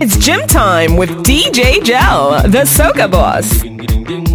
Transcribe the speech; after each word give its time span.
It's 0.00 0.16
gym 0.16 0.46
time 0.46 0.96
with 0.96 1.10
DJ 1.24 1.82
Jel, 1.84 2.42
the 2.42 2.64
Soca 2.64 3.10
Boss. 3.10 4.29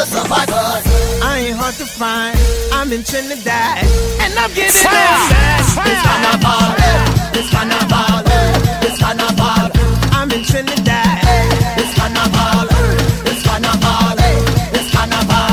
The 0.00 0.06
survivors. 0.06 0.84
I 1.22 1.44
ain't 1.44 1.56
hard 1.56 1.74
to 1.74 1.84
find, 1.84 2.36
I'm 2.72 2.90
in 2.92 3.04
Trinidad, 3.04 3.84
and 4.24 4.32
I'm 4.32 4.48
getting 4.56 4.72
Fire! 4.72 5.28
It's 5.60 6.00
carnival, 6.08 6.72
it's 7.36 7.50
carnival, 7.52 8.24
it's 8.80 8.96
carnival. 8.96 9.68
I'm 10.16 10.30
in 10.32 10.42
Trinidad, 10.48 11.20
it's 11.76 11.92
carnival, 11.98 12.64
it's 13.28 13.42
carnival, 13.44 14.16
it's 14.72 14.88
carnival. 14.88 15.52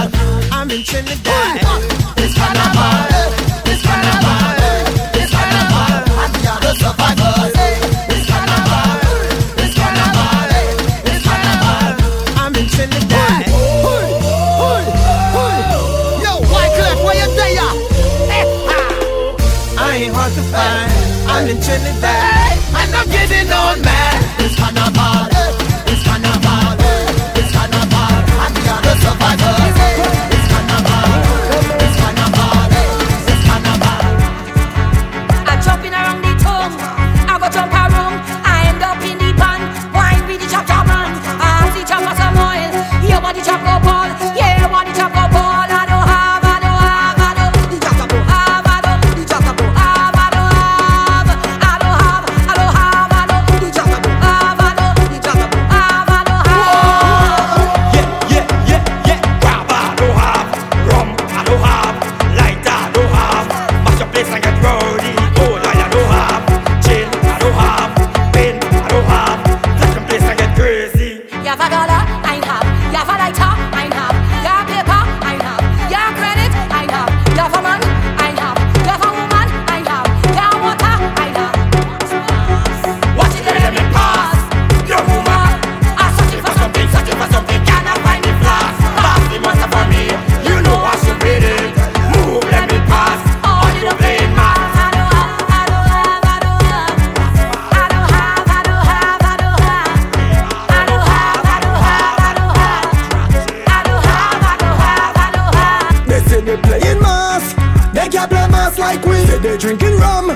I'm 0.55 0.71
in 0.71 0.83
Trinidad, 0.83 1.46
like 108.87 109.05
we. 109.05 109.17
Say 109.27 109.39
they 109.39 109.57
drinking 109.57 109.97
rum, 109.97 110.27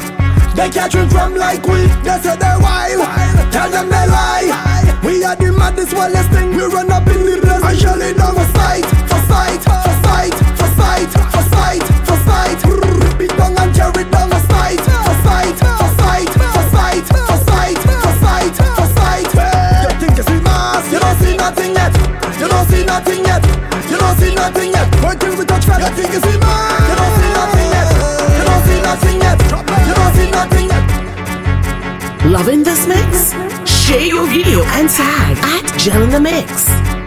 they 0.55 0.69
can't 0.69 0.91
drink 0.91 1.11
rum 1.13 1.35
like 1.35 1.65
we. 1.71 1.87
They 2.03 2.17
say 2.23 2.35
they 2.35 2.55
wild, 2.59 3.07
tell 3.55 3.69
them 3.71 3.87
they 3.87 4.05
lie. 4.17 4.49
We 5.03 5.23
are 5.23 5.35
the 5.35 5.51
maddest, 5.53 5.93
wildest 5.93 6.29
thing. 6.31 6.49
We 6.55 6.63
run 6.63 6.91
up 6.91 7.07
in 7.07 7.21
the 7.23 7.39
place 7.41 7.63
and 7.63 7.79
shell 7.79 8.01
it 8.01 8.17
down 8.17 8.35
for 8.35 8.47
sight, 8.57 8.85
for 9.07 9.21
sight, 9.31 9.61
for 9.63 9.95
sight, 10.03 10.35
for 10.59 10.69
sight, 10.79 11.11
for 11.33 11.43
sight, 11.53 11.83
for 12.07 12.17
sight. 12.27 12.59
Beat 13.17 13.33
down 13.39 13.55
and 13.57 13.71
tear 13.73 13.91
it 14.01 14.11
down 14.11 14.27
for 14.33 14.43
sight, 14.51 14.81
for 15.07 15.15
sight, 15.25 15.57
for 15.79 15.91
sight, 16.03 16.29
for 16.55 16.65
sight, 16.75 17.05
for 17.07 17.39
sight, 17.47 17.79
for 17.79 18.15
sight, 18.19 18.55
for 18.77 18.87
sight. 18.97 19.31
You 19.87 19.95
think 20.01 20.17
you 20.19 20.25
see 20.27 20.41
mass? 20.43 20.85
You 20.91 20.99
don't 20.99 21.17
see 21.23 21.35
nothing 21.39 21.71
yet. 21.79 21.93
You 22.41 22.47
don't 22.51 22.67
see 22.67 22.83
nothing 22.83 23.23
yet. 23.23 23.43
You 23.89 23.97
don't 23.97 24.15
see 24.19 24.35
nothing 24.35 24.69
yet. 24.75 24.87
Till 25.19 25.37
we 25.39 25.45
touch. 25.45 25.67
You 25.67 25.89
think 25.95 26.11
you 26.11 26.19
see 26.19 26.37
mass? 26.43 26.89
You 26.89 26.95
don't 26.99 27.13
see 27.15 27.31
nothing 27.39 27.60
nothing 28.91 29.21
yet. 29.21 29.39
You 29.87 29.93
don't 29.99 30.31
nothing 30.31 30.67
yet. 30.67 32.25
Loving 32.25 32.63
this 32.63 32.85
mix? 32.87 33.31
Share 33.65 34.05
your 34.05 34.27
video 34.27 34.63
and 34.77 34.89
tag 34.89 35.37
at 35.55 35.79
Jel 35.79 36.03
in 36.03 36.09
the 36.09 36.19
Mix. 36.19 37.00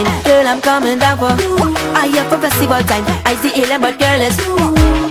Wine, 0.00 0.22
girl, 0.24 0.46
I'm 0.48 0.60
coming 0.60 0.98
down 0.98 1.18
for. 1.18 1.28
I 1.92 2.08
here 2.08 2.24
for 2.32 2.40
festival 2.40 2.80
time. 2.88 3.04
I 3.28 3.36
see 3.36 3.52
alien, 3.60 3.80
but 3.84 3.98
girl 4.00 4.20
is 4.20 4.32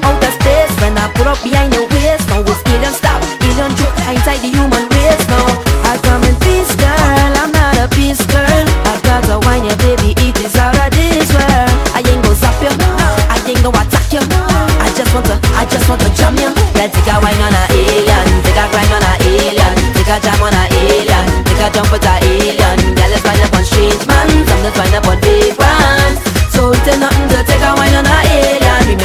outer 0.01 0.33
space. 0.41 0.73
When 0.81 0.97
I 0.97 1.13
put 1.13 1.27
up 1.29 1.37
behind 1.45 1.73
your 1.77 1.85
waist, 1.93 2.25
now 2.29 2.41
it's 2.41 2.61
alien 2.65 2.93
stop, 2.93 3.21
alien 3.45 3.69
joke 3.77 3.93
inside 4.09 4.41
the 4.41 4.49
human 4.49 4.89
race. 4.89 5.25
Now 5.29 5.45
I 5.85 5.93
come 6.01 6.25
in 6.25 6.33
peace, 6.41 6.73
girl. 6.73 7.33
I'm 7.37 7.53
not 7.53 7.77
a 7.77 7.85
peace 7.93 8.25
girl. 8.33 8.65
I 8.89 8.97
got 9.05 9.29
to 9.29 9.37
wine, 9.45 9.69
yeah, 9.69 9.77
baby, 9.77 10.17
it 10.17 10.37
is 10.41 10.57
out 10.57 10.73
of 10.73 10.89
this 10.89 11.29
world. 11.37 11.69
I 11.93 12.01
ain't 12.01 12.25
go 12.25 12.33
zap 12.33 12.57
you, 12.57 12.73
I 12.73 13.37
ain't 13.45 13.61
go 13.61 13.69
attack 13.69 14.09
you. 14.09 14.25
I 14.25 14.89
just 14.97 15.13
want 15.13 15.29
to, 15.29 15.37
I 15.53 15.69
just 15.69 15.85
want 15.85 16.01
to 16.01 16.09
jam 16.17 16.33
you. 16.33 16.49
Yeah, 16.73 16.89
take 16.89 17.05
a 17.05 17.15
wine 17.21 17.37
on 17.45 17.53
a 17.53 17.61
alien, 17.77 18.25
take 18.41 18.57
a 18.57 18.65
grind 18.73 18.89
on 18.89 19.05
a 19.05 19.11
alien, 19.21 19.73
take 19.93 20.09
a 20.09 20.17
jam 20.17 20.41
on 20.41 20.57
a 20.57 20.63
alien, 20.81 21.25
take 21.45 21.61
a 21.61 21.67
jump 21.69 21.93
with 21.93 22.09
a 22.09 22.18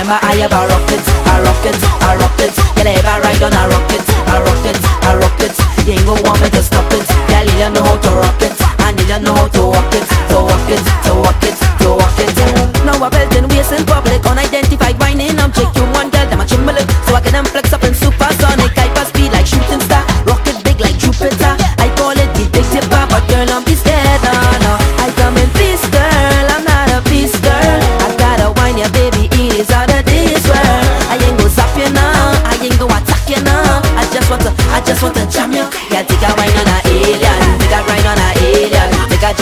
Remember 0.04 0.20
I 0.20 0.36
have 0.36 0.52
a 0.52 0.60
rocket, 0.68 1.00
a 1.00 1.34
rocket, 1.40 1.80
a 1.80 2.10
rocket. 2.20 2.52
I 2.76 2.92
ever 2.92 3.24
ride 3.24 3.40
on 3.40 3.56
a 3.56 3.62
rocket, 3.72 4.04
a 4.04 4.36
rocket, 4.36 4.76
a 5.00 5.10
rocket. 5.16 5.56
You 5.88 5.96
ain't 5.96 6.04
gonna 6.04 6.20
want 6.28 6.44
me 6.44 6.52
to 6.52 6.60
stop 6.60 6.92
it. 6.92 7.08
Girl, 7.08 7.48
you 7.48 7.72
know 7.72 7.80
how 7.80 7.96
to 7.96 8.10
rock 8.12 8.36
it, 8.44 8.52
and 8.84 9.00
you 9.00 9.16
know 9.24 9.32
how 9.32 9.48
to 9.48 9.62
walk 9.64 9.94
it, 9.96 10.04
to 10.28 10.36
walk 10.44 10.68
it, 10.68 10.84
to 11.08 11.12
walk 11.24 11.40
it, 11.40 11.56
to 11.56 11.88
walk 11.96 12.20
it. 12.20 12.36
Now 12.84 13.00
I 13.00 13.08
belt 13.08 13.32
in 13.32 13.48
waist 13.48 13.72
in 13.72 13.80
public, 13.88 14.20
unidentified 14.28 15.00
whining 15.00 15.40
object. 15.40 15.72
You 15.72 15.88
one 15.96 16.12
girl, 16.12 16.28
them 16.28 16.40
a 16.40 16.44
chimble 16.44 16.76
so 17.08 17.16
I 17.16 17.24
get 17.24 17.32
them 17.32 17.63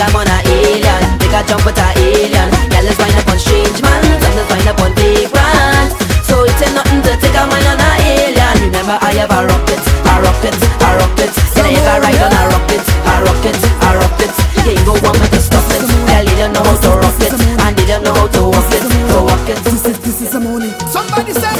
I'm 0.03 0.15
on 0.19 0.27
a 0.27 0.37
alien. 0.51 1.01
Make 1.23 1.31
a 1.31 1.39
jump 1.47 1.63
with 1.63 1.79
a 1.79 1.87
alien. 1.95 2.51
Girl, 2.67 2.83
let's 2.83 2.99
wind 2.99 3.15
up 3.15 3.27
on 3.31 3.39
strange 3.39 3.79
man. 3.79 4.03
Some 4.19 4.35
let's 4.35 4.51
wind 4.51 4.67
up 4.67 4.79
on 4.83 4.91
vagrant 4.99 5.95
So 6.27 6.43
it 6.43 6.59
ain't 6.59 6.75
nothing 6.75 6.99
to 7.07 7.11
take 7.23 7.31
a 7.31 7.43
mind 7.47 7.67
on 7.71 7.79
a 7.79 7.89
alien. 8.03 8.55
Remember 8.67 8.99
I 8.99 9.15
have 9.23 9.31
a 9.31 9.47
rocket, 9.47 9.79
a 9.79 10.13
rocket, 10.19 10.55
a 10.59 10.89
rocket. 10.99 11.31
Then 11.55 11.65
I 11.65 11.79
have 11.87 12.03
ride 12.03 12.19
on 12.19 12.35
a 12.35 12.41
rocket, 12.51 12.83
a 12.83 13.13
rocket, 13.23 13.55
a 13.55 13.89
rocket. 13.95 14.33
You 14.59 14.75
can't 14.75 14.83
go 14.83 14.93
on 15.07 15.15
with 15.23 15.31
the 15.31 15.39
stuff 15.39 15.71
it. 15.71 15.87
Girl, 15.87 16.23
they 16.27 16.35
don't 16.35 16.51
know 16.51 16.63
how 16.67 16.75
to 16.83 16.91
rock 16.99 17.19
it. 17.23 17.33
And 17.63 17.73
they 17.79 17.85
don't 17.87 18.03
know 18.03 18.13
how 18.13 18.27
to 18.27 18.41
walk 18.51 18.71
it, 18.75 18.83
to 18.83 19.17
walk 19.23 19.47
it. 19.47 19.59
This 19.63 19.87
is 19.87 19.97
this 20.03 20.19
is 20.19 20.31
the 20.35 20.39
money. 20.43 20.75
Somebody 20.91 21.31
say 21.31 21.52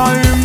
time 0.00 0.39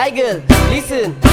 my 0.00 0.08
girl, 0.08 0.42
listen. 0.70 1.29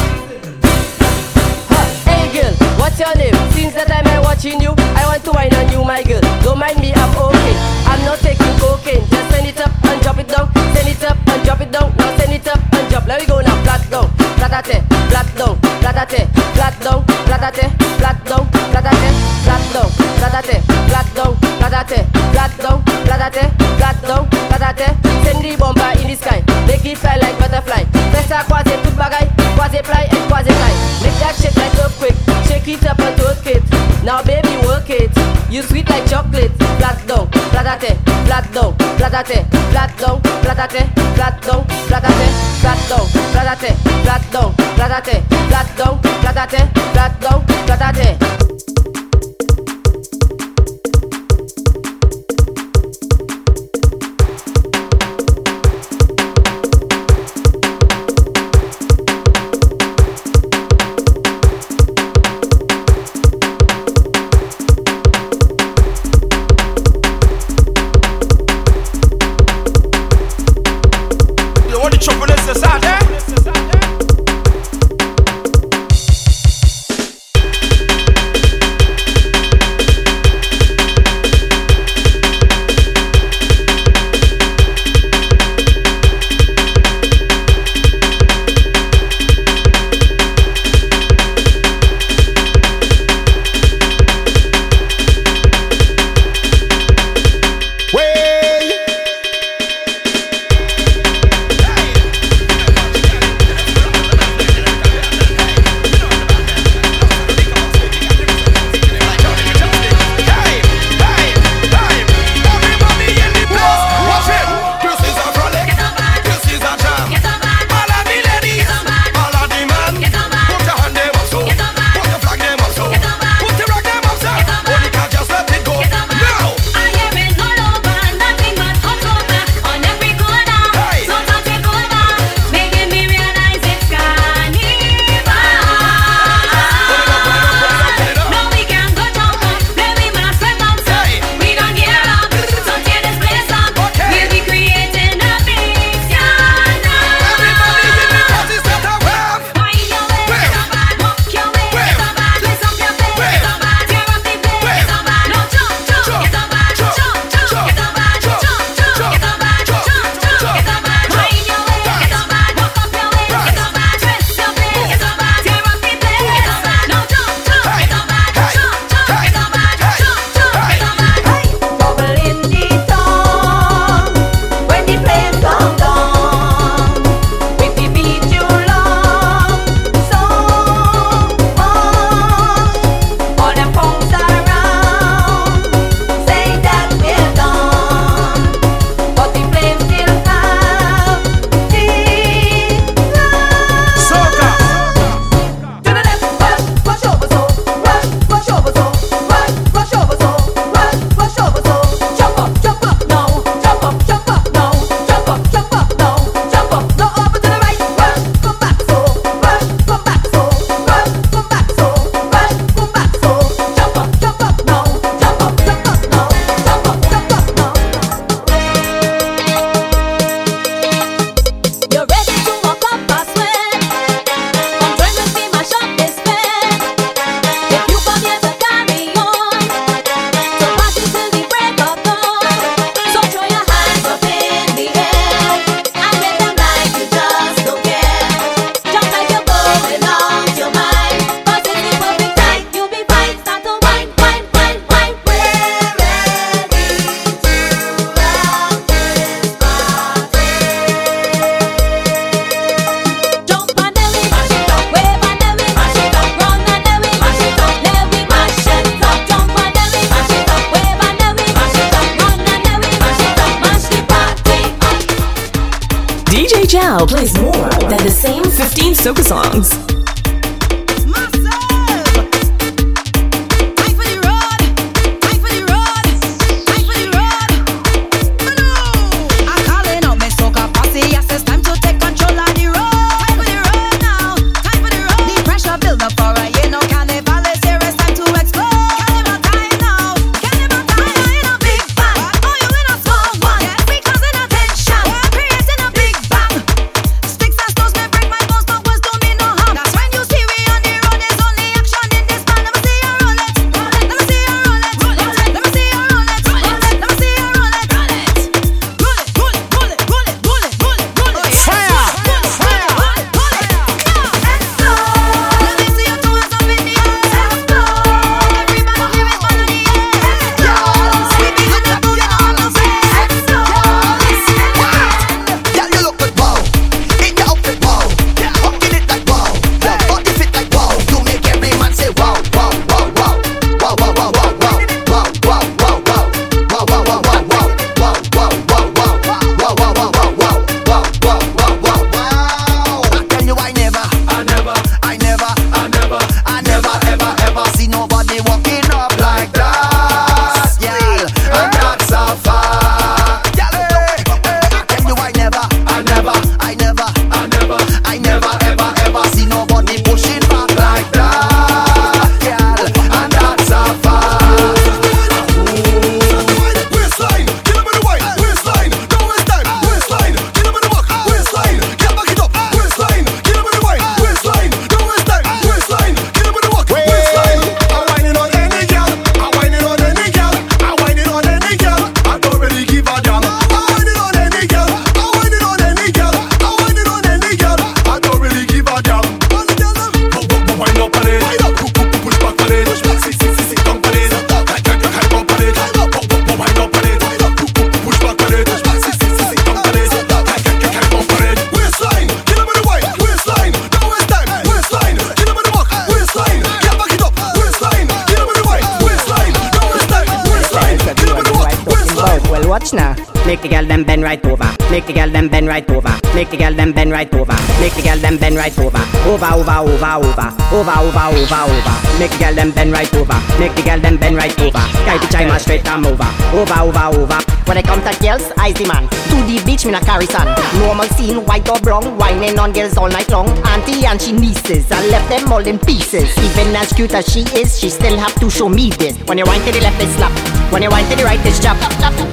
The 413.47 413.69
girl 413.69 413.85
them 413.85 414.03
bend 414.03 414.23
right 414.23 414.43
over. 414.45 414.67
Make 414.91 415.05
the 415.05 415.13
girl 415.13 415.29
them 415.29 415.47
bend 415.47 415.67
right 415.67 415.89
over. 415.89 416.11
Make 416.35 416.49
the 416.49 416.57
girl 416.57 416.73
them 416.73 416.91
bend 416.91 417.11
right 417.11 417.33
over. 417.33 417.55
Make 417.79 417.93
the 417.93 418.01
girl 418.03 418.17
them 418.17 418.37
bend 418.37 418.57
right 418.57 418.77
over. 418.77 418.99
Over, 419.23 419.45
over, 419.55 419.87
over, 419.87 420.13
over. 420.19 420.47
Over, 420.75 420.91
over, 420.99 421.25
over, 421.31 421.61
over. 421.71 421.95
Make 422.19 422.31
the 422.31 422.37
girl 422.39 422.55
them 422.55 422.71
bend 422.71 422.91
right 422.91 423.13
over. 423.15 423.39
Make 423.57 423.73
the 423.75 423.83
girl 423.83 423.99
them 423.99 424.17
bend 424.17 424.35
right 424.35 424.59
over. 424.59 424.83
Guy 425.07 425.17
the 425.17 425.27
chima 425.27 425.59
straight 425.59 425.85
come 425.85 426.05
over. 426.05 426.27
Over, 426.51 426.91
over, 426.91 427.23
over. 427.23 427.39
When 427.67 427.77
I 427.77 427.81
come 427.83 428.01
to 428.03 428.11
girls, 428.19 428.51
I 428.57 428.71
the 428.71 428.87
man. 428.87 429.07
To 429.07 429.37
the 429.47 429.63
beach, 429.65 429.85
me 429.85 429.91
na 429.91 429.99
carry 429.99 430.25
son. 430.25 430.47
Normal 430.79 431.07
scene, 431.15 431.43
white 431.45 431.67
or 431.69 431.79
brown, 431.79 432.17
whining 432.17 432.59
on 432.59 432.71
girls 432.71 432.97
all 432.97 433.09
night 433.09 433.29
long. 433.29 433.47
Auntie 433.67 434.05
and 434.05 434.21
she 434.21 434.31
nieces, 434.31 434.91
I 434.91 435.05
left 435.07 435.29
them 435.29 435.51
all 435.51 435.65
in 435.65 435.79
pieces. 435.79 436.31
Even 436.37 436.75
as 436.75 436.91
cute 436.93 437.13
as 437.13 437.27
she 437.27 437.41
is, 437.55 437.79
she 437.79 437.89
still 437.89 438.17
have 438.17 438.35
to 438.39 438.49
show 438.49 438.69
me 438.69 438.89
this. 438.91 439.17
When 439.27 439.37
you 439.37 439.45
wind 439.45 439.63
to 439.65 439.71
the 439.71 439.81
left, 439.81 440.01
it's 440.01 440.15
slap. 440.15 440.31
When 440.71 440.81
you 440.81 440.89
wind 440.89 441.09
to 441.11 441.15
the 441.15 441.23
right, 441.23 441.39
it's 441.45 441.59
chop. 441.63 441.77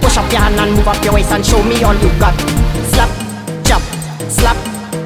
Push 0.01 0.19
up 0.19 0.31
your 0.31 0.41
hand 0.41 0.55
and 0.55 0.75
move 0.77 0.87
up 0.87 1.04
your 1.05 1.13
waist 1.13 1.31
and 1.33 1.45
show 1.45 1.63
me 1.63 1.83
all 1.85 1.95
you 1.95 2.09
got. 2.19 2.35
Slap, 2.89 3.11
chop, 3.65 3.83
slap, 4.31 4.57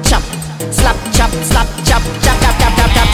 chop, 0.03 0.23
slap, 0.71 0.95
chop, 1.11 1.29
slap, 1.43 1.67
chop, 1.83 2.01
chop, 2.21 2.39
chop, 2.41 2.57
chop, 2.59 2.75
chop, 2.77 2.93
chop. 2.93 3.08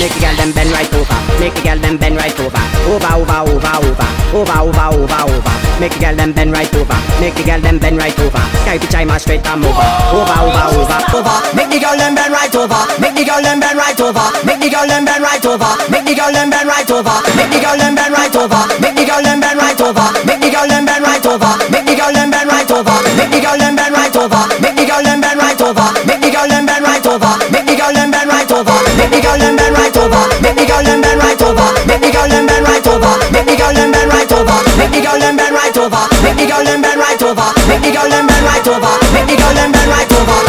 Make 0.00 0.12
the 0.12 0.20
girl 0.20 0.36
them 0.36 0.50
bend 0.52 0.70
right 0.74 0.92
over. 0.94 1.18
Make 1.40 1.54
the 1.54 1.62
girl 1.62 1.78
them 1.78 1.96
bend 1.96 2.16
right 2.16 2.38
over. 2.40 2.62
Over, 2.90 3.12
over, 3.14 3.40
over, 3.46 3.74
over. 3.86 4.08
Over, 4.34 4.58
over, 4.66 4.86
over, 4.90 5.22
over. 5.30 5.54
Make 5.78 5.94
the 5.94 6.00
girl 6.02 6.16
them 6.16 6.32
bend 6.32 6.52
right 6.52 6.70
over. 6.74 6.98
Make 7.22 7.34
the 7.34 7.44
girl 7.46 7.60
them 7.60 7.78
bend 7.78 7.96
right 7.98 8.18
over. 8.18 8.42
Sky 8.66 8.78
the 8.78 8.86
chima 8.90 9.18
straight 9.18 9.42
come 9.42 9.62
over. 9.62 9.86
Over, 10.10 10.38
over, 10.50 10.66
over, 10.82 10.98
over. 11.18 11.36
Make 11.54 11.70
the 11.70 11.78
girl 11.78 11.94
them 11.94 12.14
bend 12.14 12.34
right 12.34 12.54
over. 12.54 12.82
Make 12.98 13.14
the 13.14 13.24
girl 13.24 13.42
them 13.42 13.60
bend 13.62 13.78
right 13.78 14.00
over. 14.00 14.26
Make 14.42 14.60
the 14.60 14.68
girl 14.70 14.86
them 14.86 15.04
bend 15.06 15.22
right 15.22 15.46
over. 15.46 15.70
Make 15.90 16.04
the 16.04 16.14
girl 16.14 16.32
them 16.34 16.50
bend 16.50 16.66
right 16.68 16.90
over. 16.90 17.16
Make 17.38 17.50
the 17.54 17.58
girl 17.62 17.76
them 17.78 17.94
bend 17.94 18.12
right 18.14 18.34
over. 18.34 18.62
Make 18.82 18.94
the 18.98 19.04
girl 19.06 19.22
them 19.22 19.40
bend 19.40 19.58
right 19.58 19.78
over. 19.78 20.08
Make 20.26 20.40
the 20.42 20.50
girl 20.50 20.66
them 20.66 20.84
bend 20.84 21.02
right 21.06 21.26
over. 21.26 21.54
Make 21.70 21.86
the 21.86 21.94
girl 21.96 22.12
them 22.12 22.30
bend 22.34 22.50
right 22.50 22.70
over. 22.74 23.02
Make 23.14 23.30
the 23.30 23.40
girl 23.40 23.56
them 23.56 23.74
bend 23.74 23.90
right 23.94 24.18
over. 24.18 24.42
Make 24.58 24.74
the 24.74 24.86
girl 24.90 25.02
them 25.02 25.20
bend 25.22 25.38
right 25.38 25.60
over. 25.62 25.86
Make 26.02 26.20
the 26.22 26.30
girl 26.34 26.48
them 26.50 26.64
bend 26.66 26.82
right 26.82 27.06
over. 27.06 27.32
Make 27.50 27.66
the 27.66 27.76
girl 27.76 27.92
them 27.94 28.10
bend 28.10 28.28
right 28.28 28.50
over. 28.52 28.76
Make 28.98 29.10
the 29.10 29.20
girl 29.22 29.38
them 29.38 29.54
bend 29.56 29.72
right 29.72 29.78
over. 29.78 29.83
Make 29.84 30.56
the 30.56 30.64
girl 30.64 30.80
them 30.80 31.02
bend 31.02 31.20
right 31.20 31.40
over. 31.44 31.68
Make 31.84 32.00
the 32.00 32.08
girl 32.08 32.24
them 32.24 32.46
bend 32.46 32.64
right 32.64 32.86
over. 32.88 33.20
Make 33.28 33.44
the 33.44 33.56
girl 33.56 33.74
them 33.74 33.92
bend 33.92 34.08
right 34.08 34.32
over. 34.32 34.56
Make 34.80 34.90
the 34.96 35.00
girl 35.04 35.18
them 35.20 35.36
bend 35.36 35.52
right 35.52 35.76
over. 35.76 36.08
Make 36.24 36.36
the 36.40 36.46
girl 36.48 36.64
them 36.64 36.80
bend 36.80 36.96
right 36.96 37.20
over. 37.20 37.48
Make 37.68 37.82
the 37.84 37.92
girl 37.92 38.08
them 38.08 38.24
bend 38.24 38.44
right 38.48 38.64
over. 38.64 38.92
Make 39.12 39.28
the 39.28 39.36
girl 39.36 39.52
them 39.52 39.72
bend 39.76 39.90
right 39.92 40.12
over. 40.16 40.40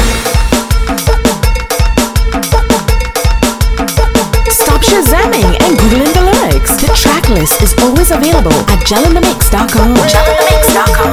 Stop 4.56 4.82
shazamming 4.88 5.52
and 5.67 5.76
googling 5.84 6.13
the 6.15 6.24
lyrics. 6.32 6.80
The 6.80 6.88
track 6.95 7.28
list 7.28 7.62
is 7.62 7.76
always 7.84 8.12
available 8.12 8.56
at 8.71 8.80
jelinthemix.com. 8.88 10.00
Jelinthemix.com. 10.00 11.12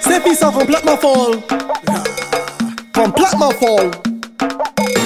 Ces 0.00 0.20
filles 0.20 0.36
sont 0.36 0.52
complètement 0.52 0.98
folles. 0.98 1.40
Complètement 2.92 3.50
folles. 3.52 3.90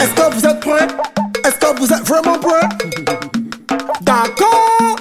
Est-ce 0.01 0.15
que 0.15 0.35
vous 0.35 0.47
êtes 0.47 0.61
prêts? 0.61 1.16
Vous 1.79 1.93
êtes 1.93 2.07
vraiment 2.09 2.39
prêts? 2.39 2.69
D'accord? 4.03 4.96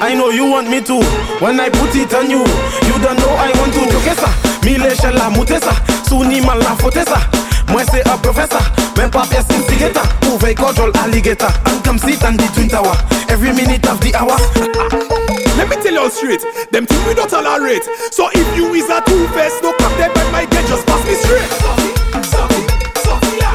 I 0.00 0.14
know 0.14 0.30
you 0.30 0.46
want 0.50 0.68
me 0.68 0.80
to. 0.82 1.00
When 1.40 1.60
I 1.60 1.68
put 1.70 1.94
it 1.94 2.12
on 2.14 2.30
you, 2.30 2.40
you 2.40 2.96
don't 3.02 3.18
know 3.18 3.34
I 3.36 3.52
want 3.58 3.72
to. 3.74 3.80
Chokesa, 3.90 4.28
mi 4.64 4.76
leche 4.76 5.10
la 5.12 5.30
mutesa, 5.30 5.74
suni 6.08 6.40
mal 6.40 6.58
la 6.58 6.76
fotesa. 6.76 7.18
Moi 7.68 7.82
c'est 7.90 8.06
un 8.08 8.18
professor, 8.18 8.60
même 8.96 9.10
pas 9.10 9.24
personne 9.28 9.62
sigeta. 9.68 10.02
Ouvre 10.26 10.54
control 10.54 10.92
alligator, 11.02 11.48
and 11.66 11.82
come 11.82 11.98
sit 11.98 12.22
on 12.24 12.36
the 12.36 12.46
twin 12.54 12.68
tower. 12.68 12.96
Every 13.28 13.52
minute 13.52 13.86
of 13.88 14.00
the 14.00 14.14
hour. 14.14 14.36
Let 15.56 15.68
me 15.68 15.76
tell 15.76 15.94
you 15.94 16.10
straight, 16.10 16.42
them 16.72 16.86
things 16.86 17.06
we 17.06 17.14
don't 17.14 17.30
tolerate. 17.30 17.84
So 18.10 18.28
if 18.32 18.56
you 18.56 18.74
is 18.74 18.90
a 18.90 19.00
two-face, 19.06 19.62
no 19.62 19.72
come 19.78 19.96
them 19.98 20.12
by 20.14 20.30
my 20.30 20.44
gate, 20.44 20.66
just 20.68 20.86
pass 20.86 21.02
me 21.06 21.14
straight. 21.14 21.48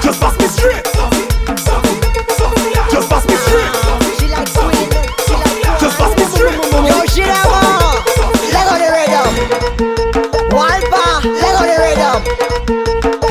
Just 0.01 0.19
pass 0.19 0.37
me 0.39 0.47
straight. 0.47 1.18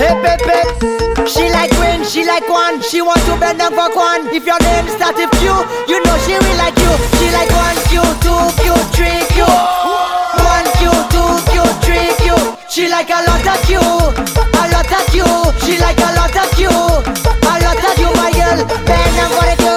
She 0.09 1.51
like 1.53 1.71
queen, 1.77 2.05
she 2.05 2.25
like 2.25 2.49
one. 2.49 2.81
She 2.81 3.03
want 3.03 3.21
to 3.29 3.37
bend 3.39 3.59
down 3.59 3.73
for 3.77 3.93
one. 3.95 4.27
If 4.33 4.47
your 4.47 4.59
name 4.61 4.89
start 4.89 5.17
with 5.17 5.31
Q, 5.37 5.53
you 5.87 6.01
know 6.03 6.17
she 6.25 6.33
will 6.33 6.57
like 6.57 6.79
you. 6.81 6.93
She 7.21 7.29
like 7.31 7.53
one 7.53 7.77
Q, 7.93 8.01
two 8.25 8.41
Q, 8.65 8.73
three 8.97 9.21
Q. 9.37 9.45
One 9.45 10.69
Q, 10.81 10.89
two 11.13 11.29
Q, 11.53 11.61
three 11.85 12.09
Q. 12.25 12.33
She 12.71 12.89
like 12.89 13.11
a 13.11 13.21
lot 13.29 13.45
of 13.45 13.61
Q, 13.69 13.77
a 13.79 14.65
lot 14.73 14.89
of 14.89 15.05
Q. 15.13 15.25
She 15.65 15.77
like 15.79 16.01
a 16.01 16.11
lot 16.17 16.33
of 16.33 16.49
Q, 16.57 16.71
a 16.73 17.55
lot 17.61 17.77
of 17.77 17.93
Q, 18.01 18.09
my 18.17 18.33
girl. 18.33 18.65
Bend 18.89 19.13
down 19.17 19.31
for 19.37 19.45
the 19.45 19.68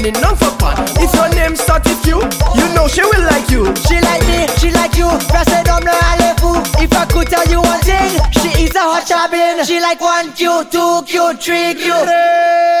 spending 0.00 0.20
none 0.22 0.36
for 0.36 0.50
fun. 0.58 0.76
If 0.96 1.12
your 1.14 1.28
name 1.34 1.56
starts 1.56 1.88
with 1.88 2.06
you, 2.06 2.18
you 2.56 2.66
know 2.74 2.88
she 2.88 3.02
will 3.02 3.24
like 3.28 3.48
you. 3.50 3.68
She 3.86 4.00
like 4.00 4.24
me, 4.26 4.48
she 4.58 4.70
like 4.72 4.96
you. 4.96 5.08
Verset 5.28 5.64
d'homme 5.64 5.84
le 5.84 5.96
allez 6.12 6.34
fool. 6.40 6.56
If 6.80 6.92
I 6.92 7.04
could 7.06 7.28
tell 7.28 7.46
you 7.46 7.60
one 7.60 7.80
thing, 7.80 8.16
she 8.40 8.64
is 8.64 8.74
a 8.74 8.80
hot 8.80 9.06
shopping. 9.06 9.64
She 9.64 9.80
like 9.80 10.00
one 10.00 10.32
Q, 10.32 10.64
two 10.70 11.02
Q, 11.06 11.36
three 11.36 11.74
Q. 11.74 11.92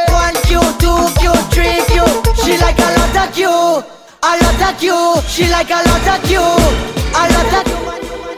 One 0.08 0.36
Q, 0.48 0.60
two 0.80 1.00
Q, 1.20 1.32
three 1.52 1.78
Q. 1.92 2.00
She 2.42 2.56
like 2.58 2.78
a 2.78 2.88
lot 2.96 3.28
of 3.28 3.34
Q, 3.34 3.48
a 3.48 4.32
lot 4.40 4.62
of 4.64 4.80
Q. 4.80 4.92
She 5.28 5.44
like 5.50 5.70
a 5.70 5.80
lot 5.84 6.08
of 6.08 6.18
Q, 6.24 6.40
a 6.40 7.22
lot 7.34 7.52
of 7.58 7.64
Q 7.64 8.29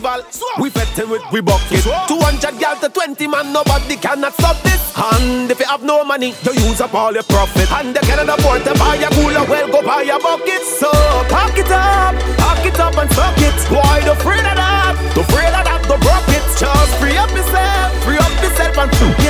carnival. 0.00 0.24
We 0.60 0.70
better 0.70 1.06
with 1.06 1.22
we 1.32 1.40
bucket. 1.40 1.84
200 1.84 2.60
girls 2.60 2.80
to 2.80 2.88
20 2.88 3.26
man, 3.26 3.52
nobody 3.52 3.96
cannot 3.96 4.34
stop 4.34 4.60
this. 4.62 4.80
And 4.96 5.50
if 5.50 5.58
you 5.58 5.66
have 5.66 5.82
no 5.82 6.04
money, 6.04 6.34
you 6.42 6.52
use 6.52 6.80
up 6.80 6.94
all 6.94 7.12
your 7.12 7.22
profit. 7.24 7.70
And 7.72 7.94
you 7.94 8.00
cannot 8.02 8.38
afford 8.38 8.64
to 8.64 8.74
buy 8.78 8.96
a 8.96 9.10
cooler, 9.10 9.44
well, 9.48 9.68
go 9.68 9.82
buy 9.82 10.02
a 10.02 10.18
bucket. 10.18 10.62
So 10.62 10.90
pack 11.28 11.58
it 11.58 11.70
up, 11.70 12.14
pack 12.38 12.64
it 12.64 12.78
up 12.78 12.96
and 12.96 13.10
suck 13.12 13.38
it. 13.38 13.54
Why 13.70 14.00
the 14.00 14.12
afraid 14.12 14.44
of 14.44 14.56
that? 14.56 14.96
The 15.14 15.20
afraid 15.20 15.52
of 15.52 15.64
that, 15.64 15.82
the 15.82 15.98
broke. 15.98 16.22
Just 16.62 16.94
free 17.00 17.16
up 17.16 17.30
yourself, 17.30 18.04
free 18.04 18.18
up 18.18 18.30
yourself 18.42 18.78
and. 18.78 18.92
Phew. 18.96 19.21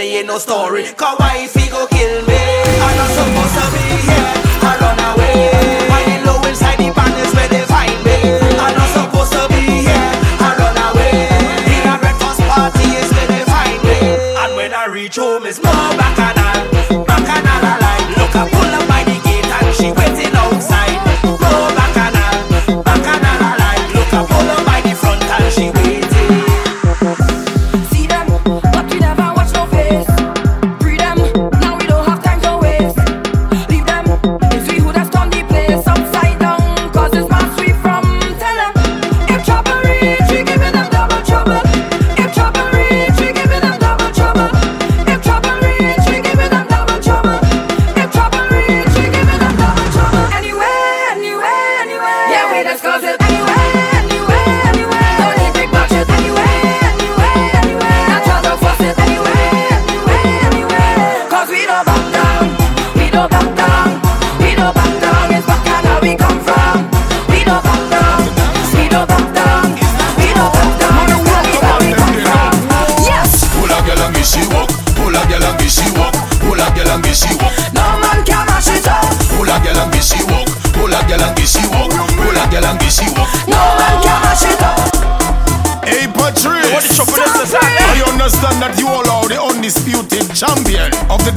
me 0.00 0.16
ain't 0.16 0.26
no 0.26 0.38
story. 0.38 0.84
Cause 0.96 1.18
why 1.18 1.59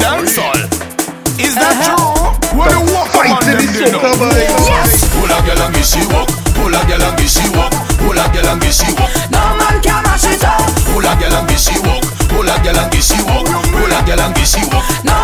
dancehall. 0.04 0.60
Is 1.40 1.56
that 1.56 1.80
uh-huh. 1.80 1.96
true? 1.96 2.60
What 2.60 2.70
you 2.76 2.84
walk 2.92 3.16
on 3.16 3.40
them 3.48 3.56
do? 3.56 3.88
Yes. 3.88 5.08
Pull 5.16 5.32
a 5.32 5.38
girl 5.48 5.64
and 5.64 5.72
give 5.74 5.88
she 5.88 6.04
walk. 6.12 6.28
Pull 6.54 6.76
a 6.76 6.80
girl 6.86 7.04
and 7.08 7.16
give 7.18 7.32
she 7.32 7.48
walk. 7.56 7.72
Pull 8.04 8.20
a 8.20 8.26
girl 8.36 8.50
and 8.52 8.60
give 8.60 8.76
she 8.76 8.92
walk. 9.00 9.10
No 9.32 9.42
man 9.56 9.76
can 9.80 10.04
mash 10.04 10.28
it 10.28 10.44
up. 10.44 10.60
Pull 10.92 11.08
a 11.08 11.12
girl 11.16 11.34
and 11.40 11.48
give 11.48 11.58
she 11.64 11.76
walk. 11.88 12.04
Pull 12.30 12.46
a 12.52 12.56
girl 12.62 12.78
and 12.84 12.92
give 12.92 13.02
she 13.08 13.18
walk. 13.24 13.48
Pull 13.48 13.94
a 13.96 14.00
girl 14.04 14.22
and 14.22 14.36
give 14.36 14.46
she 14.46 14.62
walk. 14.70 14.86
No 15.08 15.16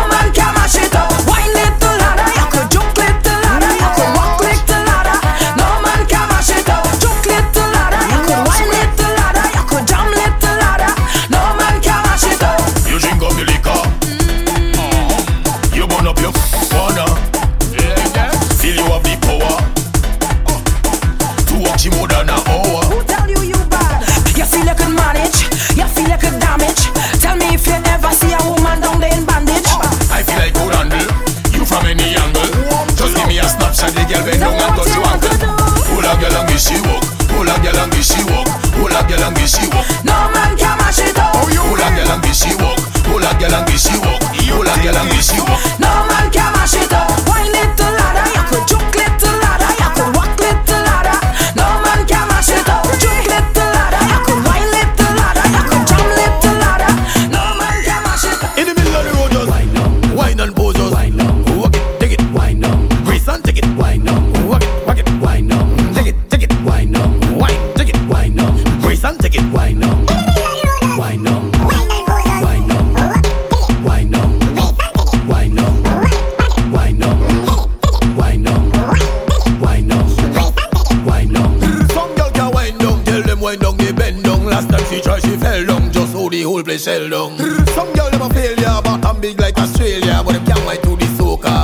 Bend 84.00 84.24
down 84.24 84.46
last 84.46 84.70
time 84.70 84.82
she 84.86 84.98
tried, 85.02 85.20
she 85.20 85.36
fell 85.36 85.66
down. 85.66 85.92
Just 85.92 86.14
how 86.14 86.26
the 86.30 86.40
whole 86.40 86.62
place 86.62 86.86
held 86.86 87.10
down. 87.10 87.36
Some 87.76 87.92
girl 87.92 88.10
never 88.10 88.32
fail 88.32 88.58
ya, 88.58 88.80
but 88.80 89.04
I'm 89.04 89.20
big 89.20 89.38
like 89.38 89.58
Australia. 89.58 90.22
But 90.24 90.32
them 90.36 90.46
can't 90.46 90.66
wait 90.66 90.82
to 90.84 90.96
the 90.96 91.04
soca. 91.18 91.54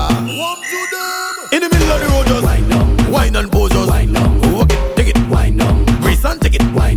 What 0.41 0.59
to 0.71 0.81
them? 0.93 1.55
In 1.55 1.61
the 1.65 1.71
middle 1.75 1.93
of 1.93 2.01
the 2.03 2.09
road, 2.13 2.27
just 2.27 2.45
wine 2.45 2.69
down, 2.69 3.11
wine 3.11 3.37
and 3.37 3.51
pose 3.51 3.71
just 3.71 3.89
wine 3.89 4.13
down. 4.13 4.53
Walk 4.53 4.71
it, 4.71 4.97
take 4.97 5.17
it, 5.17 5.29
wine 5.31 5.57
down, 5.57 5.83
grease 6.03 6.27
and 6.27 6.39
take 6.43 6.57
it, 6.57 6.75
wine. 6.75 6.96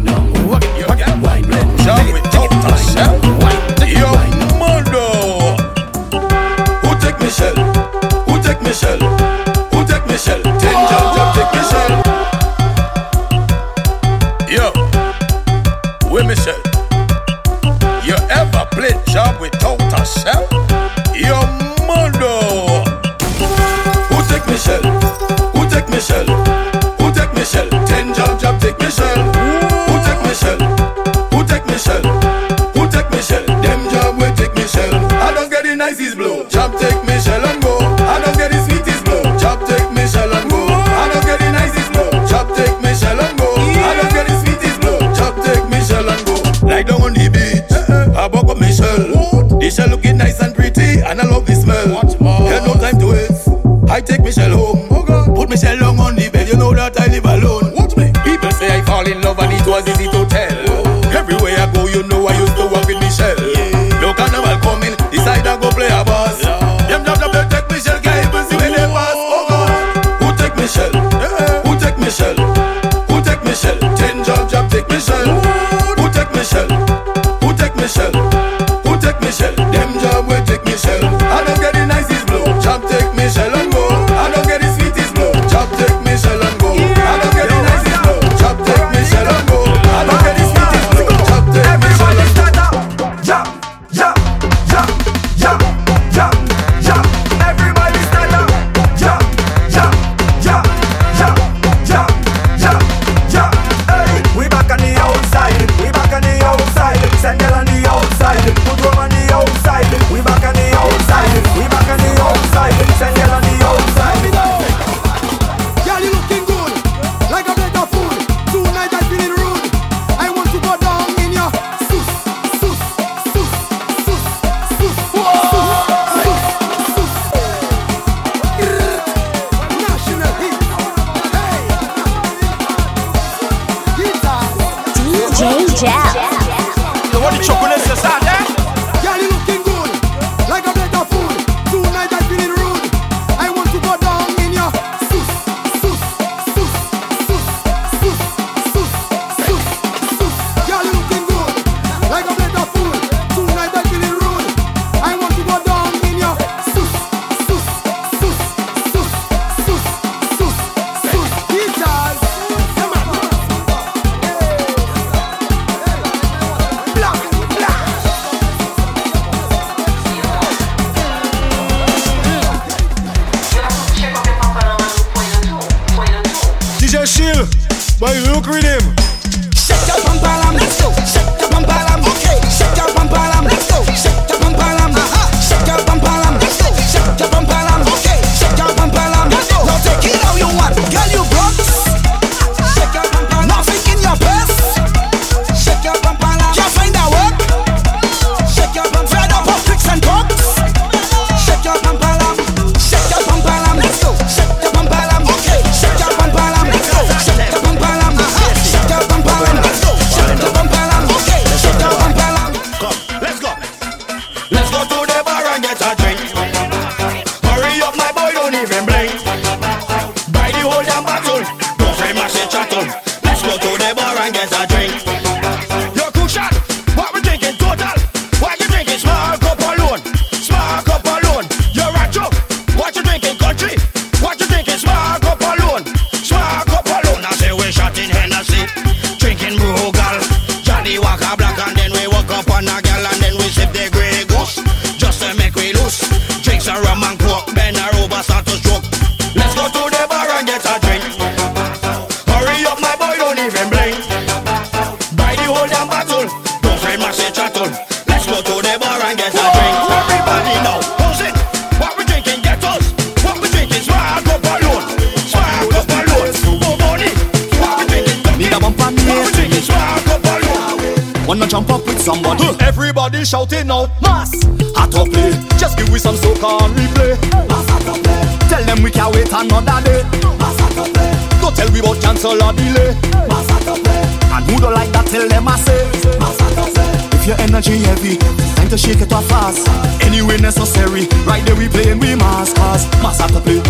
shouting 273.50 273.72
out 273.72 273.90
mass. 274.02 274.34
At 274.78 274.94
a 274.94 275.04
play, 275.06 275.32
just 275.58 275.78
give 275.78 275.90
we 275.90 276.00
some 276.00 276.16
soca 276.16 276.62
and 276.64 276.76
replay. 276.76 277.18
Mass 277.50 277.66
play. 277.84 278.50
Tell 278.50 278.64
them 278.64 278.84
we 278.84 278.92
can't 278.92 279.14
wait 279.14 279.32
another 279.32 279.82
day. 279.84 280.04
Mass 280.38 280.62
at 280.62 280.78
a 280.78 280.86
play. 280.92 281.12
Don't 281.42 281.56
tell 281.56 281.72
we 281.72 281.80
about 281.80 282.02
cancel 282.02 282.42
or 282.44 282.54
delay. 282.54 282.94
Mass 283.28 283.50
at 283.50 283.68
a 283.68 283.76
play. 283.82 284.04
And 284.34 284.46
who 284.50 284.60
don't 284.60 284.74
like 284.74 284.92
that, 284.92 285.06
tell 285.08 285.28
them 285.28 285.48
I 285.48 285.58
say. 285.58 285.84
Mass 286.20 286.40
at 286.42 286.58
a 286.58 286.66
play. 286.74 287.18
If 287.18 287.28
your 287.28 287.40
energy 287.42 287.78
heavy, 287.80 288.18
time 288.56 288.70
to 288.70 288.78
shake 288.78 289.02
it 289.02 289.12
off 289.14 289.26
fast. 289.28 289.68
Anyway 290.04 290.38
necessary, 290.38 291.08
right 291.26 291.44
there 291.46 291.56
we 291.56 291.68
play 291.68 291.92
and 291.92 292.02
we 292.02 292.16
mass 292.16 292.54
pass. 292.54 292.86
Mass 293.02 293.22
at 293.22 293.36
a 293.36 293.42
play. 293.42 293.62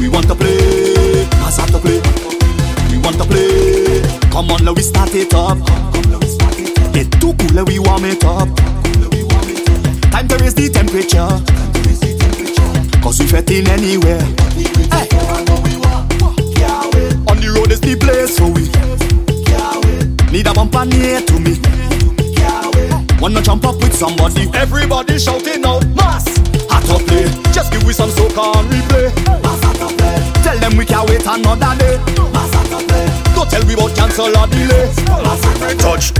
We 0.00 0.08
want 0.08 0.26
to 0.28 0.34
play. 0.34 1.26
Mass 1.40 1.58
at 1.58 1.74
a 1.74 1.78
play. 1.78 2.00
We 2.90 2.98
want 2.98 3.16
to 3.18 3.24
play. 3.24 4.02
Come 4.30 4.50
on, 4.50 4.64
let 4.64 4.76
we 4.76 4.82
start 4.82 5.14
it 5.14 5.34
up. 5.34 5.58
Come, 5.66 6.10
let 6.10 6.20
we 6.20 6.28
start 6.28 6.58
it 6.58 6.78
up. 6.78 6.94
Get 6.94 7.10
too 7.20 7.34
cool, 7.34 7.54
let 7.54 7.66
we 7.66 7.78
warm 7.78 8.04
it 8.04 8.24
up. 8.24 8.48
Time 10.18 10.26
to 10.26 10.36
raise 10.38 10.54
the 10.54 10.68
temperature. 10.68 11.30
Cause 13.00 13.20
we 13.20 13.26
fit 13.28 13.48
in 13.52 13.70
anywhere. 13.70 14.18
Hey. 14.90 15.06
On 17.30 17.38
the 17.38 17.54
road 17.54 17.70
is 17.70 17.78
the 17.78 17.94
place 17.94 18.34
for 18.34 18.50
we. 18.50 18.66
Need 20.34 20.48
a 20.48 20.52
bumper 20.52 20.84
near 20.90 21.22
to 21.22 21.38
me. 21.38 21.54
Wanna 23.22 23.42
jump 23.42 23.64
up 23.64 23.76
with 23.76 23.94
somebody? 23.94 24.50
Everybody 24.54 25.20
shouting 25.20 25.64
out, 25.64 25.86
mass. 25.94 26.26
Hot 26.66 26.82
up 26.90 27.06
play. 27.06 27.30
Just 27.54 27.70
give 27.70 27.86
we 27.86 27.92
some 27.92 28.10
soca 28.10 28.58
and 28.58 28.66
replay. 28.74 29.14
Tell 30.42 30.58
them 30.58 30.76
we 30.76 30.84
can 30.84 31.06
wait 31.06 31.22
another 31.30 31.78
day. 31.78 31.94
Don't 33.38 33.48
tell 33.48 33.62
we 33.70 33.74
about 33.74 33.94
cancel 33.94 34.34
or 34.34 34.48
delay. 34.50 34.90
Touch. 35.78 36.10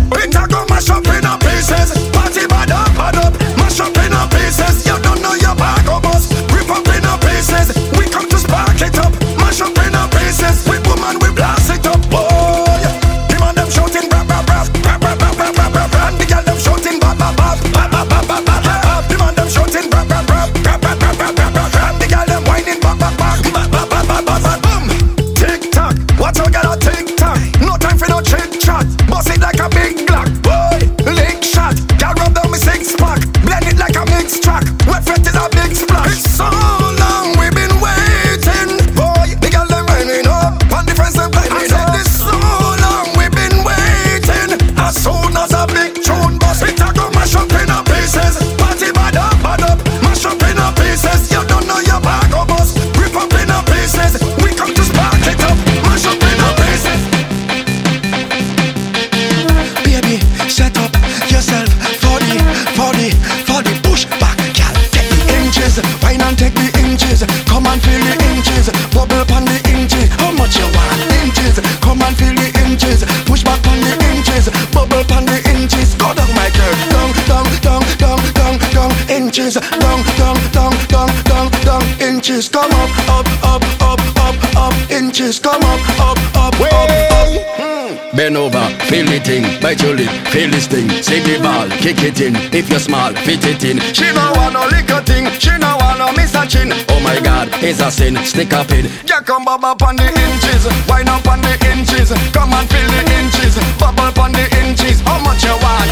Feel 88.88 89.08
it 89.12 89.28
in, 89.28 89.44
bite 89.60 89.82
your 89.82 89.94
lip, 89.94 90.08
feel 90.32 90.50
this 90.50 90.66
thing. 90.66 90.88
Sing 91.02 91.22
the 91.22 91.38
ball, 91.44 91.68
kick 91.84 92.00
it 92.02 92.20
in, 92.20 92.34
if 92.56 92.70
you're 92.70 92.80
small, 92.80 93.12
fit 93.12 93.44
it 93.44 93.62
in. 93.62 93.78
She 93.92 94.08
don't 94.16 94.36
want 94.36 94.54
no 94.54 94.64
liquor 94.64 95.02
thing, 95.04 95.28
she 95.38 95.52
don't 95.60 95.76
want 95.76 95.98
no 95.98 96.10
miss 96.16 96.34
a 96.34 96.46
chin. 96.48 96.72
Oh 96.88 97.00
my 97.04 97.20
God, 97.20 97.48
it's 97.62 97.80
a 97.80 97.90
sin, 97.90 98.16
stick 98.24 98.54
up 98.54 98.70
in. 98.72 98.88
Yeah, 99.04 99.20
come 99.20 99.44
bubble 99.44 99.76
on 99.84 99.96
the 99.96 100.08
inches, 100.08 100.64
wind 100.88 101.08
up 101.08 101.28
on 101.28 101.42
the 101.44 101.52
inches. 101.68 102.08
Come 102.32 102.52
and 102.56 102.68
feel 102.68 102.88
the 102.88 103.04
inches, 103.20 103.60
bubble 103.76 104.08
on 104.22 104.32
the 104.32 104.48
inches. 104.64 105.00
How 105.04 105.20
much 105.20 105.44
you 105.44 105.52
want? 105.60 105.87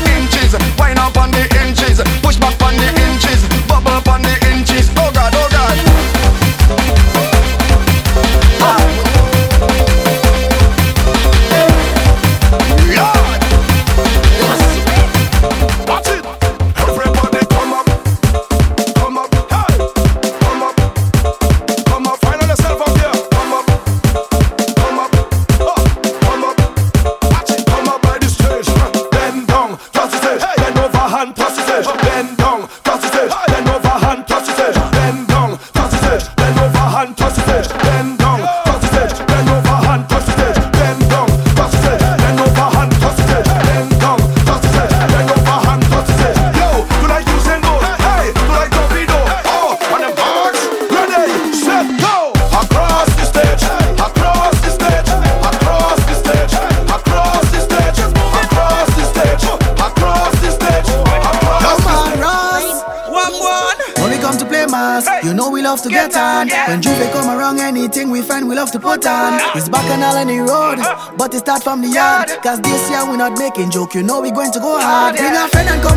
Look, 73.86 73.94
you 73.94 74.02
know 74.02 74.20
we 74.20 74.32
going 74.32 74.50
to 74.50 74.58
go 74.58 74.80
hard. 74.80 75.14
Oh, 75.14 75.16
Bring 75.16 75.30
a 75.36 75.46
friend 75.46 75.68
and 75.68 75.80
come 75.80 75.95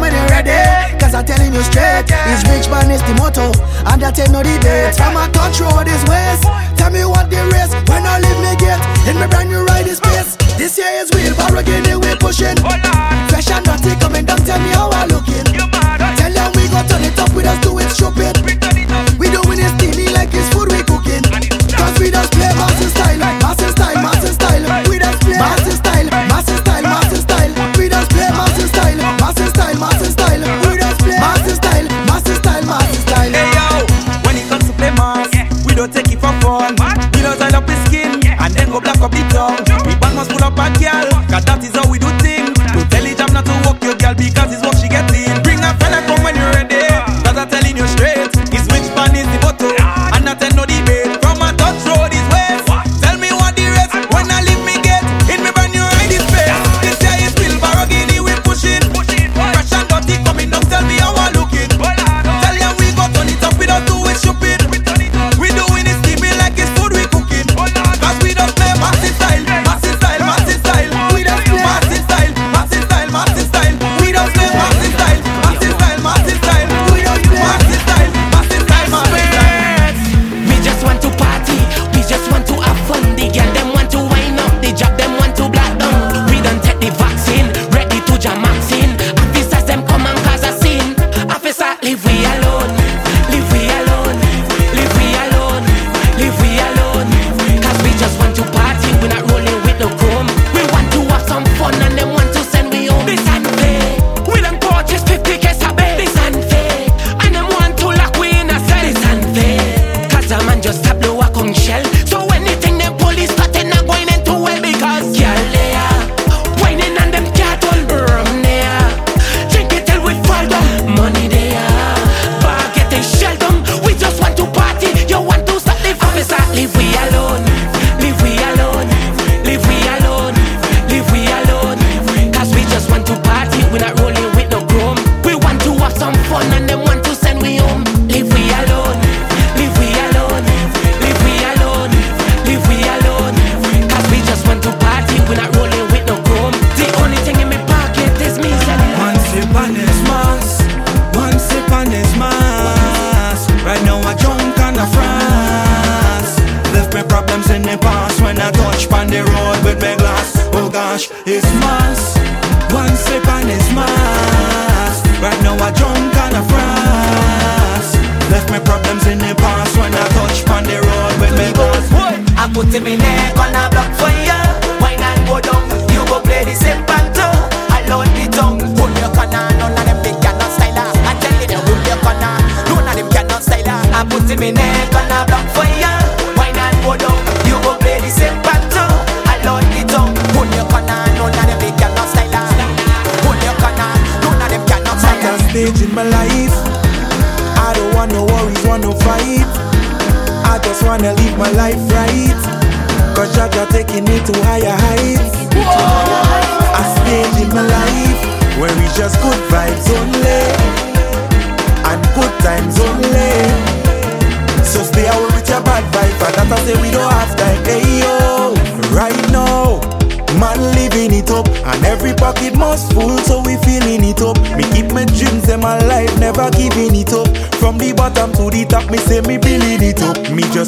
tongue. 36.75 37.11
We 37.13 37.21
don't 37.21 37.37
tie 37.37 37.55
up 37.55 37.65
the 37.65 37.75
skin 37.85 38.19
and 38.25 38.53
then 38.53 38.69
go 38.69 38.79
black 38.79 39.01
up 39.01 39.11
the 39.11 39.23
tongue. 39.33 39.57
We 39.85 39.95
bang 39.95 40.15
must 40.15 40.31
pull 40.31 40.43
up 40.43 40.53
a 40.53 40.67
girl, 40.77 41.09
cause 41.29 41.45
that 41.45 41.63
is 41.63 41.75
how 41.75 41.89
we 41.89 41.99
do 41.99 42.09
things. 42.19 42.53
Don't 42.73 42.89
tell 42.89 43.05
it 43.05 43.19
I'm 43.21 43.33
not 43.33 43.45
to 43.45 43.55
walk 43.65 43.83
your 43.83 43.95
girl 43.95 44.15
because 44.15 44.53
it's 44.53 44.63
what 44.65 44.77
she 44.77 44.87
getting. 44.89 45.41
Bring 45.43 45.59
a 45.59 45.73
fella 45.79 46.01
come 46.05 46.23
when 46.23 46.35
you're 46.35 46.51
ready. 46.53 46.68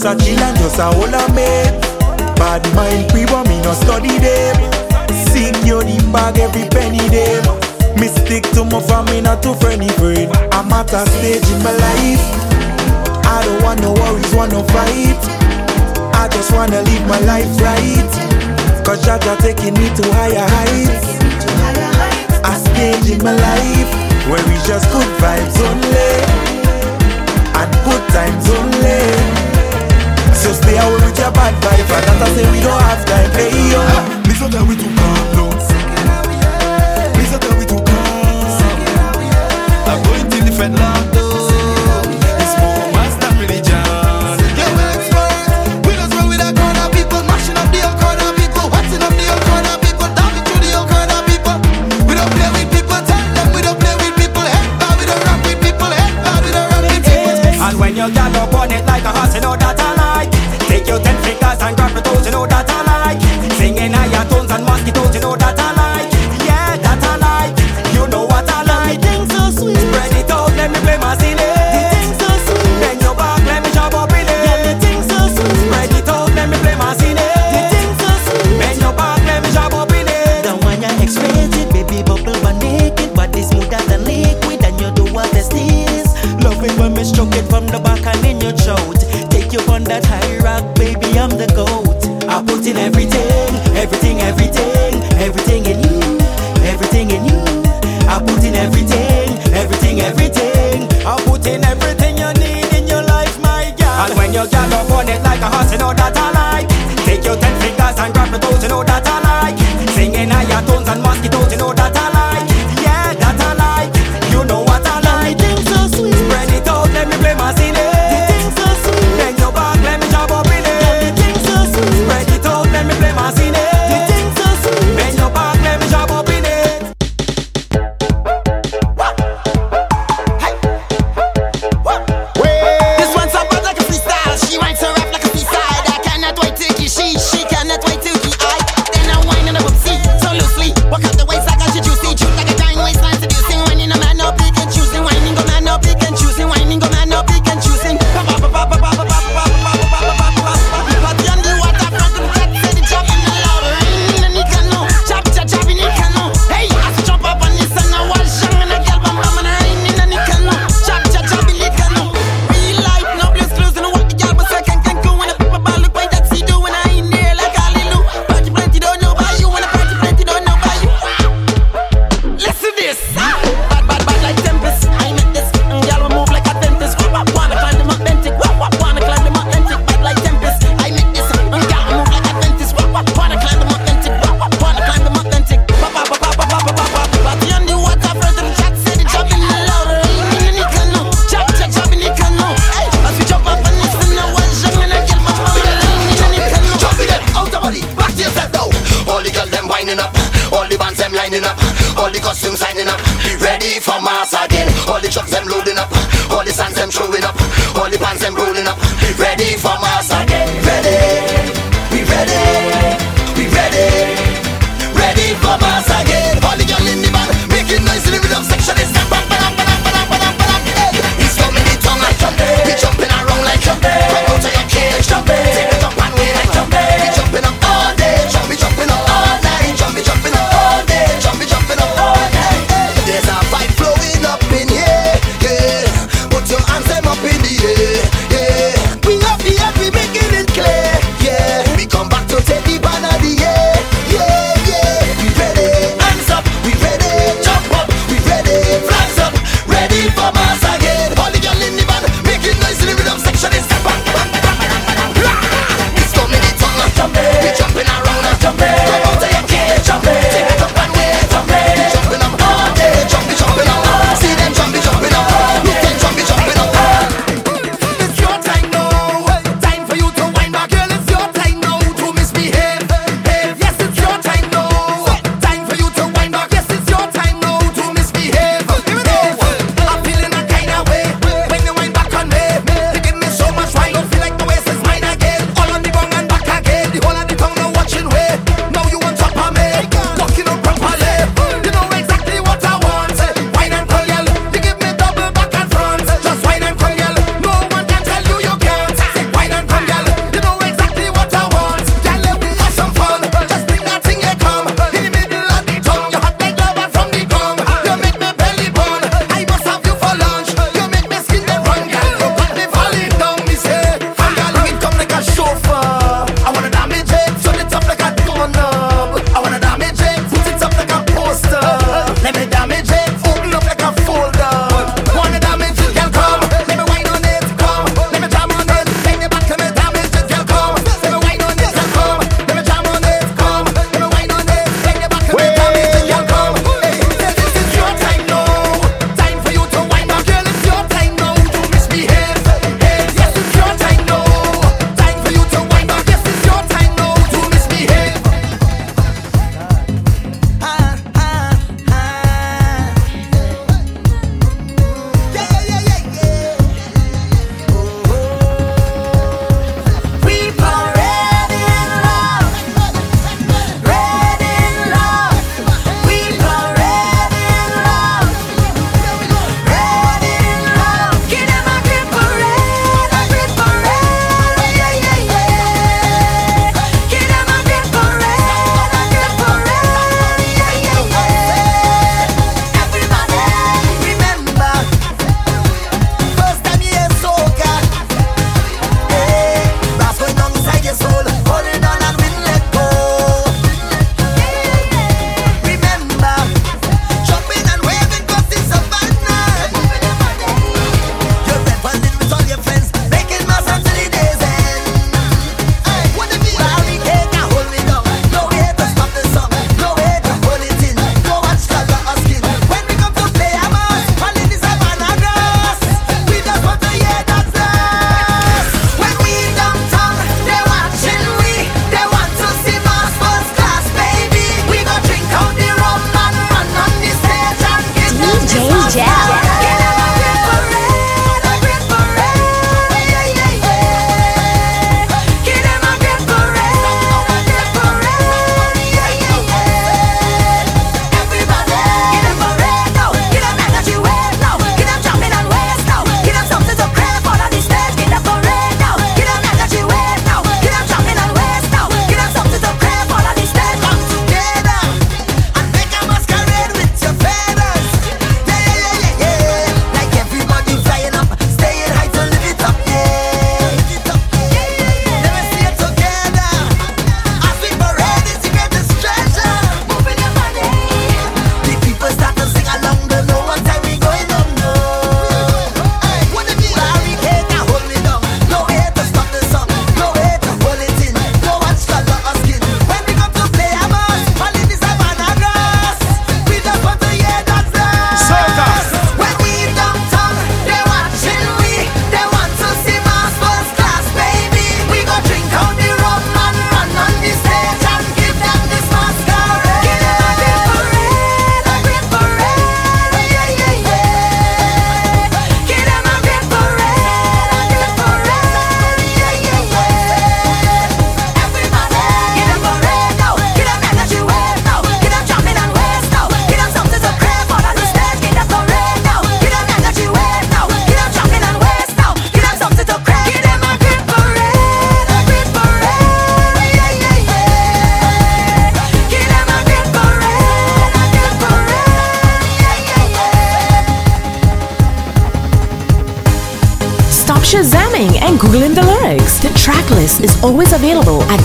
just 0.01 0.21
a 0.21 0.25
chill 0.25 0.41
and 0.41 0.57
just 0.57 0.79
a 0.79 0.85
hold 0.85 1.13
a 1.13 1.21
me. 1.37 1.45
Bad 2.33 2.65
mind 2.73 3.11
we 3.13 3.25
want 3.29 3.47
me 3.47 3.61
no 3.61 3.73
study 3.73 4.17
them. 4.17 4.57
Sing 5.29 5.53
your 5.61 5.83
the 5.83 5.97
bag 6.11 6.39
every 6.39 6.65
penny 6.69 7.01
them. 7.13 7.45
Me 7.99 8.07
stick 8.07 8.43
to 8.57 8.65
my 8.65 8.81
family 8.81 9.21
not 9.21 9.43
to 9.43 9.53
friendly 9.61 9.89
friend. 10.01 10.33
I'm 10.53 10.73
at 10.73 10.89
a 10.93 11.05
stage 11.05 11.45
in 11.53 11.61
my 11.61 11.73
life. 11.73 12.25
I 13.29 13.45
don't 13.45 13.61
want 13.61 13.81
no 13.81 13.93
worries, 13.93 14.33
want 14.33 14.51
no 14.53 14.63
fight. 14.73 15.21
I 16.17 16.27
just 16.33 16.51
wanna 16.51 16.81
live 16.81 17.05
my 17.05 17.19
life 17.21 17.51
right. 17.61 18.11
Cause 18.81 19.05
Jah 19.05 19.19
taking 19.37 19.75
me 19.77 19.93
to 19.93 20.03
higher 20.17 20.47
heights. 20.49 21.13
A 22.41 22.53
stage 22.57 23.11
in 23.11 23.23
my 23.23 23.33
life 23.37 23.91
Where 24.25 24.41
we 24.49 24.57
just 24.65 24.89
good 24.89 25.11
vibes 25.21 25.61
only. 25.61 26.09
And 27.53 27.69
good 27.85 28.03
times 28.09 28.49
only. 28.49 29.30
So 30.41 30.53
stay 30.53 30.77
away 30.77 31.05
with 31.05 31.19
your 31.19 31.31
bad 31.31 31.53
vibe. 31.61 31.85
And 31.85 32.05
that 32.09 32.21
I 32.25 32.33
say 32.33 32.45
we 32.51 32.59
don't 32.65 32.81
have 32.81 33.05
time. 33.05 33.29
Hey 33.37 33.53
yo. 33.69 33.81
Me 34.27 34.33
so 34.33 34.47
that 34.49 34.63
we 34.67 34.73
too 34.75 34.89
calm 34.97 35.37
no. 35.37 35.45
Me 37.17 37.23
so 37.29 37.37
that 37.37 37.53
we 37.59 37.65
too 37.69 37.77
calm 37.85 38.01
I'm 39.85 40.01
going 40.03 40.25
to 40.31 40.37
different 40.43 40.75
land. 40.75 41.20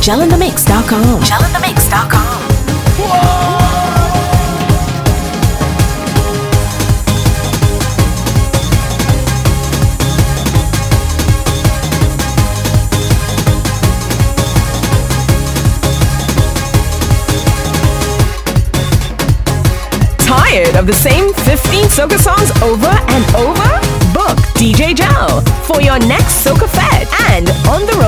Available 0.09 0.43
at 0.43 0.55
jelinthemix.com. 0.55 1.21
Jelinthemix.com. 1.23 2.47
Tired 20.19 20.77
of 20.77 20.87
the 20.87 20.93
same 20.93 21.33
15 21.35 21.85
soca 21.87 22.19
songs 22.19 22.51
over 22.63 22.87
and 22.87 23.25
over? 23.35 23.81
Book 24.13 24.39
DJ 24.55 24.95
Jel 24.95 25.41
for 25.65 25.83
your 25.83 25.99
next 25.99 26.47
soca 26.47 26.69
fete 26.69 27.09
and 27.33 27.49
on 27.69 27.85
the 27.87 27.97
road 28.01 28.06